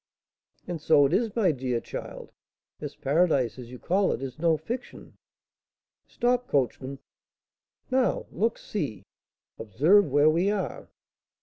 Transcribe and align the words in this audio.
"And 0.67 0.81
so 0.81 1.05
it 1.05 1.13
is, 1.13 1.35
my 1.35 1.51
dear 1.51 1.79
child! 1.79 2.31
This 2.79 2.95
paradise, 2.95 3.59
as 3.59 3.69
you 3.69 3.77
call 3.77 4.11
it, 4.13 4.19
is 4.23 4.39
no 4.39 4.57
fiction." 4.57 5.13
"Stop, 6.07 6.47
coachman!" 6.47 6.97
"Now 7.91 8.25
look! 8.31 8.57
see! 8.57 9.03
observe 9.59 10.07
where 10.09 10.27
we 10.31 10.49
are!" 10.49 10.89